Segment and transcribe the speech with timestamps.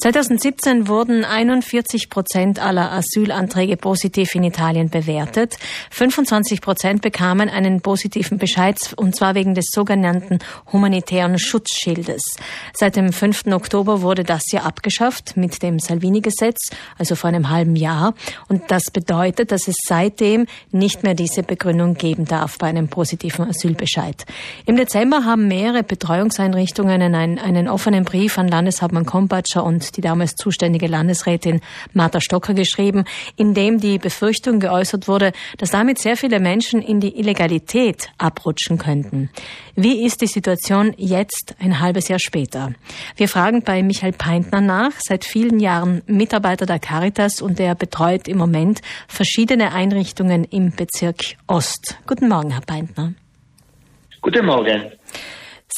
[0.00, 5.58] 2017 wurden 41 Prozent aller Asylanträge positiv in Italien bewertet.
[5.90, 10.38] 25 Prozent bekamen einen positiven Bescheid, und zwar wegen des sogenannten
[10.72, 12.22] humanitären Schutzschildes.
[12.72, 13.48] Seit dem 5.
[13.48, 18.14] Oktober wurde das ja abgeschafft mit dem Salvini-Gesetz, also vor einem halben Jahr.
[18.48, 23.46] Und das bedeutet, dass es seitdem nicht mehr diese Begründung geben darf bei einem positiven
[23.50, 24.24] Asylbescheid.
[24.64, 30.34] Im Dezember haben mehrere Betreuungseinrichtungen einen, einen offenen Brief an Landeshauptmann Kompatscher und die damals
[30.34, 31.60] zuständige Landesrätin
[31.92, 33.04] Martha Stocker geschrieben,
[33.36, 38.78] in dem die Befürchtung geäußert wurde, dass damit sehr viele Menschen in die Illegalität abrutschen
[38.78, 39.30] könnten.
[39.76, 42.72] Wie ist die Situation jetzt, ein halbes Jahr später?
[43.16, 48.28] Wir fragen bei Michael Peintner nach, seit vielen Jahren Mitarbeiter der Caritas und er betreut
[48.28, 51.98] im Moment verschiedene Einrichtungen im Bezirk Ost.
[52.06, 53.14] Guten Morgen, Herr Peintner.
[54.20, 54.92] Guten Morgen.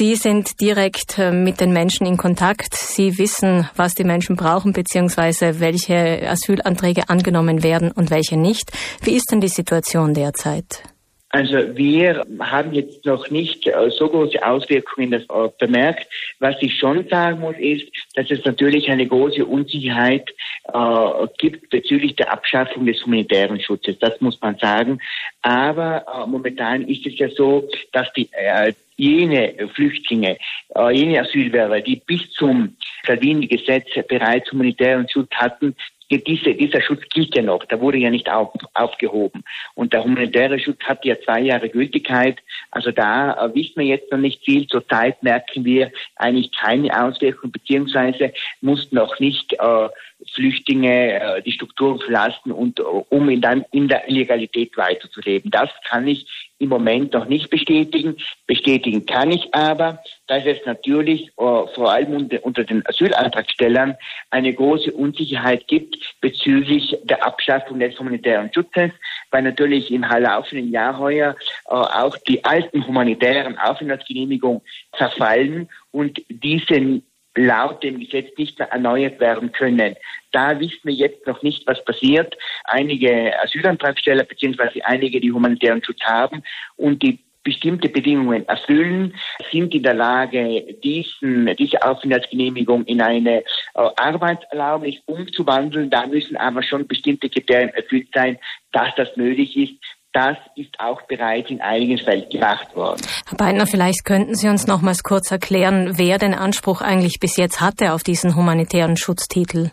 [0.00, 2.72] Sie sind direkt äh, mit den Menschen in Kontakt.
[2.76, 8.70] Sie wissen, was die Menschen brauchen, beziehungsweise welche Asylanträge angenommen werden und welche nicht.
[9.02, 10.84] Wie ist denn die Situation derzeit?
[11.30, 15.26] Also wir haben jetzt noch nicht äh, so große Auswirkungen
[15.58, 16.06] bemerkt.
[16.38, 20.30] Was ich schon sagen muss, ist, dass es natürlich eine große Unsicherheit
[20.72, 23.98] äh, gibt bezüglich der Abschaffung des humanitären Schutzes.
[23.98, 25.00] Das muss man sagen.
[25.42, 30.38] Aber äh, momentan ist es ja so, dass die äh, jene Flüchtlinge,
[30.74, 35.76] äh, jene Asylwerber, die bis zum Salvini-Gesetz bereits humanitären Schutz hatten,
[36.10, 39.44] diese, dieser Schutz gilt ja noch, da wurde ja nicht auf, aufgehoben.
[39.74, 42.38] Und der humanitäre Schutz hat ja zwei Jahre Gültigkeit.
[42.70, 44.66] Also da äh, wissen wir jetzt noch nicht viel.
[44.66, 49.88] Zurzeit merken wir eigentlich keine Auswirkungen, beziehungsweise mussten noch nicht äh,
[50.34, 55.50] Flüchtlinge äh, die Strukturen verlassen und äh, um in, dann in der Illegalität weiterzuleben.
[55.50, 56.26] Das kann ich
[56.58, 58.16] im Moment noch nicht bestätigen.
[58.46, 63.96] Bestätigen kann ich aber, dass es natürlich äh, vor allem unter, den Asylantragstellern
[64.30, 68.90] eine große Unsicherheit gibt bezüglich der Abschaffung des humanitären Schutzes,
[69.30, 71.36] weil natürlich im laufenden Jahr heuer
[71.66, 77.02] äh, auch die alten humanitären Aufenthaltsgenehmigungen verfallen und diese
[77.38, 79.94] laut dem Gesetz nicht mehr erneuert werden können.
[80.32, 82.36] Da wissen wir jetzt noch nicht, was passiert.
[82.64, 86.42] Einige Asylantragsteller beziehungsweise einige, die humanitären Schutz haben
[86.76, 89.14] und die bestimmte Bedingungen erfüllen,
[89.50, 93.44] sind in der Lage, diesen, diese Aufenthaltsgenehmigung in eine äh,
[93.74, 95.88] Arbeitserlaubnis umzuwandeln.
[95.88, 98.38] Da müssen aber schon bestimmte Kriterien erfüllt sein,
[98.72, 99.97] dass das möglich ist.
[100.12, 103.02] Das ist auch bereits in einigen Fällen gemacht worden.
[103.26, 107.60] Herr Beidner, vielleicht könnten Sie uns nochmals kurz erklären, wer den Anspruch eigentlich bis jetzt
[107.60, 109.70] hatte auf diesen humanitären Schutztitel.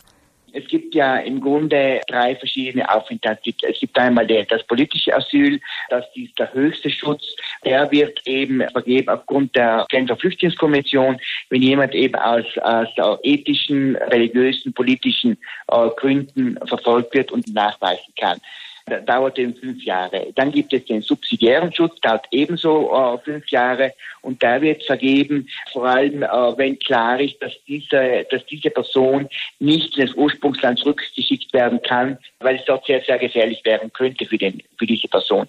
[0.51, 3.65] Es gibt ja im Grunde drei verschiedene Aufenthaltstitel.
[3.69, 5.59] Es gibt einmal der, das politische Asyl,
[5.89, 7.23] das ist der höchste Schutz.
[7.65, 11.19] Der wird eben vergeben aufgrund der Genfer Flüchtlingskonvention,
[11.49, 15.37] wenn jemand eben aus, aus ethischen, religiösen, politischen
[15.67, 18.39] äh, Gründen verfolgt wird und nachweisen kann
[18.85, 20.27] dauert eben fünf Jahre.
[20.35, 25.49] Dann gibt es den subsidiären Schutz, dauert ebenso äh, fünf Jahre und der wird vergeben,
[25.73, 29.27] vor allem äh, wenn klar ist, dass diese, dass diese Person
[29.59, 34.25] nicht in das Ursprungsland zurückgeschickt werden kann, weil es dort sehr, sehr gefährlich werden könnte
[34.25, 35.47] für, den, für diese Person.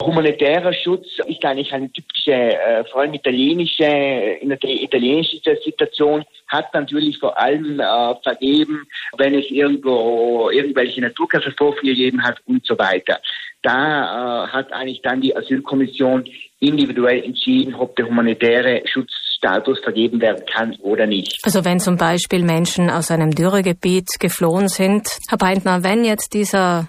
[0.00, 6.72] Humanitärer Schutz ist eigentlich eine typische, äh, vor allem italienische, in der italienischen Situation, hat
[6.74, 8.86] natürlich vor allem äh, vergeben,
[9.16, 13.20] wenn es irgendwo irgendwelche Naturkatastrophen gegeben hat und so weiter.
[13.62, 16.24] Da äh, hat eigentlich dann die Asylkommission
[16.60, 21.38] individuell entschieden, ob der humanitäre Schutzstatus vergeben werden kann oder nicht.
[21.42, 26.88] Also wenn zum Beispiel Menschen aus einem Dürregebiet geflohen sind, Herr Beintner, wenn jetzt dieser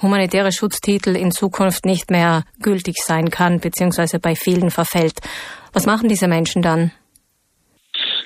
[0.00, 5.20] humanitäre Schutztitel in Zukunft nicht mehr gültig sein kann, beziehungsweise bei vielen verfällt,
[5.72, 6.92] was machen diese Menschen dann?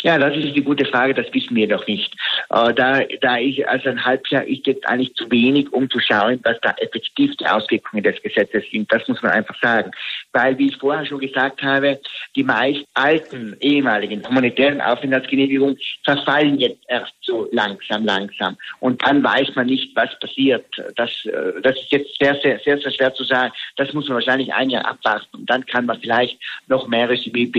[0.07, 2.15] Ja, das ist die gute Frage, das wissen wir noch nicht.
[2.51, 6.39] Äh, da, da ich, also ein Halbjahr ist jetzt eigentlich zu wenig, um zu schauen,
[6.45, 8.93] was da effektiv die Auswirkungen des Gesetzes sind.
[8.93, 9.91] Das muss man einfach sagen.
[10.33, 11.99] Weil, wie ich vorher schon gesagt habe,
[12.37, 18.57] die meist alten, ehemaligen humanitären Aufenthaltsgenehmigungen verfallen jetzt erst so langsam, langsam.
[18.79, 20.67] Und dann weiß man nicht, was passiert.
[20.95, 23.53] Das, äh, das ist jetzt sehr, sehr, sehr, sehr schwer zu sagen.
[23.77, 25.39] Das muss man wahrscheinlich ein Jahr abwarten.
[25.39, 26.39] Und dann kann man vielleicht
[26.69, 27.51] noch mehr Resümee,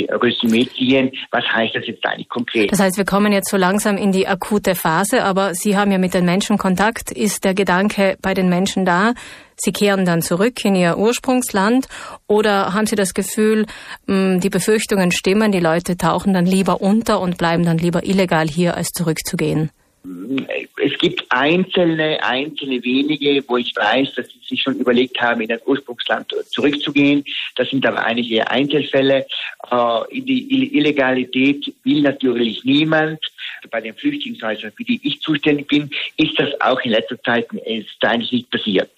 [0.78, 1.12] ziehen.
[1.32, 2.72] Was heißt das jetzt eigentlich konkret.
[2.72, 5.98] Das heißt, wir kommen jetzt so langsam in die akute Phase, aber Sie haben ja
[5.98, 7.12] mit den Menschen Kontakt.
[7.12, 9.14] Ist der Gedanke bei den Menschen da?
[9.56, 11.88] Sie kehren dann zurück in ihr Ursprungsland
[12.28, 13.66] oder haben Sie das Gefühl,
[14.06, 18.48] mm, die Befürchtungen stimmen, die Leute tauchen dann lieber unter und bleiben dann lieber illegal
[18.48, 19.72] hier, als zurückzugehen?
[20.78, 25.50] Es gibt einzelne, einzelne wenige, wo ich weiß, dass sie sich schon überlegt haben, in
[25.50, 27.26] das Ursprungsland zurückzugehen.
[27.56, 29.26] Das sind aber einige Einzelfälle.
[29.70, 33.20] Äh, in die Illegalität will natürlich niemand.
[33.70, 38.04] bei den Flüchtlingshäusern, für die ich zuständig bin, ist das auch in letzter Zeit ist
[38.04, 38.92] eigentlich nicht passiert.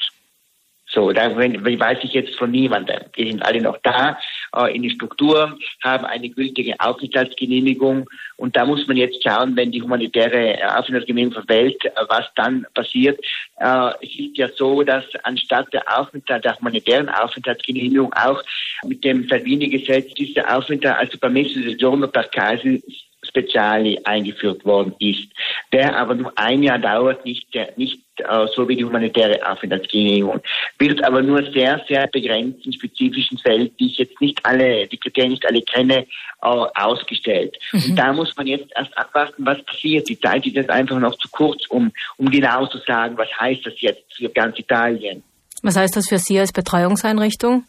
[0.92, 3.00] So, da weiß ich jetzt von niemandem.
[3.16, 4.18] Die sind alle noch da
[4.56, 8.10] äh, in den Strukturen, haben eine gültige Aufenthaltsgenehmigung.
[8.38, 13.20] Und da muss man jetzt schauen, wenn die humanitäre Aufenthaltsgenehmigung verfällt, äh, was dann passiert.
[13.58, 18.42] Äh, es ist ja so, dass anstatt der Aufenthalt, der humanitären Aufenthaltsgenehmigung auch
[18.86, 21.76] mit dem Salvini-Gesetz dieser Aufenthalt, also permesso di
[22.08, 22.82] per casi
[23.30, 25.30] Speziali eingeführt worden ist,
[25.72, 27.48] der aber nur ein Jahr dauert, nicht,
[27.78, 30.42] nicht äh, so wie die humanitäre Aufenthaltsgenehmigung,
[30.78, 34.98] wird aber nur sehr, sehr begrenzt in spezifischen Fällen, die ich jetzt nicht alle, die
[34.98, 36.06] Kriterien nicht alle kenne,
[36.42, 37.58] äh, ausgestellt.
[37.72, 37.84] Mhm.
[37.90, 40.10] Und da muss man jetzt erst abwarten, was passiert.
[40.10, 43.66] Die Zeit ist jetzt einfach noch zu kurz, um, um genau zu sagen, was heißt
[43.66, 45.24] das jetzt für ganz Italien.
[45.62, 47.66] Was heißt das für Sie als Betreuungseinrichtung?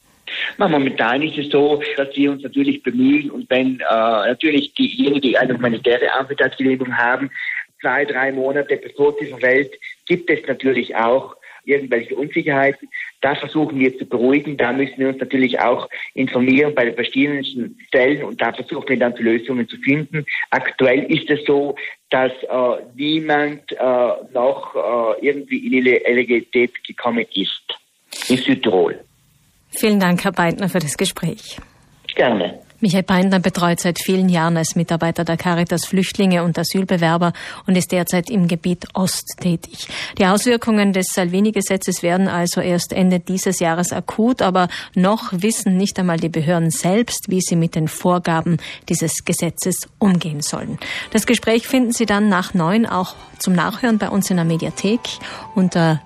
[0.58, 5.38] Momentan ist es so, dass wir uns natürlich bemühen und wenn äh, natürlich diejenigen, die
[5.38, 7.30] eine humanitäre Aufenthaltsgenehmigung haben,
[7.80, 9.72] zwei, drei Monate bevor sie verfällt,
[10.06, 12.88] gibt es natürlich auch irgendwelche Unsicherheiten.
[13.20, 14.56] Da versuchen wir zu beruhigen.
[14.56, 17.44] Da müssen wir uns natürlich auch informieren bei den verschiedenen
[17.88, 20.24] Stellen und da versuchen wir dann Lösungen zu finden.
[20.50, 21.76] Aktuell ist es so,
[22.10, 23.76] dass äh, niemand äh,
[24.32, 27.62] noch äh, irgendwie in die Illegalität gekommen ist
[28.28, 28.98] in Südtirol.
[29.70, 31.58] Vielen Dank, Herr Beintner, für das Gespräch.
[32.14, 32.60] Gerne.
[32.82, 37.34] Michael Beindner betreut seit vielen Jahren als Mitarbeiter der Caritas Flüchtlinge und Asylbewerber
[37.66, 39.86] und ist derzeit im Gebiet Ost tätig.
[40.16, 45.98] Die Auswirkungen des Salvini-Gesetzes werden also erst Ende dieses Jahres akut, aber noch wissen nicht
[45.98, 48.56] einmal die Behörden selbst, wie sie mit den Vorgaben
[48.88, 50.78] dieses Gesetzes umgehen sollen.
[51.10, 55.00] Das Gespräch finden Sie dann nach neun auch zum Nachhören bei uns in der Mediathek
[55.54, 56.00] unter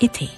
[0.00, 0.28] été.